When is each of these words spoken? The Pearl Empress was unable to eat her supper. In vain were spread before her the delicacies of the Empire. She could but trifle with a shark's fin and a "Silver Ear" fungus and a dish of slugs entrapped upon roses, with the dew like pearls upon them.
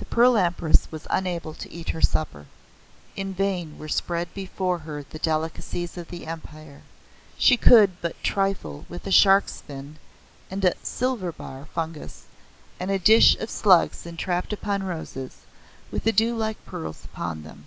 The 0.00 0.04
Pearl 0.06 0.36
Empress 0.36 0.88
was 0.90 1.06
unable 1.08 1.54
to 1.54 1.70
eat 1.72 1.90
her 1.90 2.00
supper. 2.00 2.46
In 3.14 3.32
vain 3.32 3.78
were 3.78 3.86
spread 3.88 4.26
before 4.34 4.78
her 4.80 5.04
the 5.04 5.20
delicacies 5.20 5.96
of 5.96 6.08
the 6.08 6.26
Empire. 6.26 6.82
She 7.38 7.56
could 7.56 8.00
but 8.00 8.20
trifle 8.24 8.84
with 8.88 9.06
a 9.06 9.12
shark's 9.12 9.60
fin 9.60 9.98
and 10.50 10.64
a 10.64 10.74
"Silver 10.82 11.32
Ear" 11.38 11.68
fungus 11.72 12.24
and 12.80 12.90
a 12.90 12.98
dish 12.98 13.36
of 13.38 13.50
slugs 13.50 14.04
entrapped 14.04 14.52
upon 14.52 14.82
roses, 14.82 15.42
with 15.92 16.02
the 16.02 16.10
dew 16.12 16.36
like 16.36 16.58
pearls 16.66 17.04
upon 17.04 17.44
them. 17.44 17.66